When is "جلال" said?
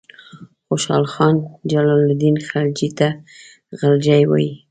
1.71-2.01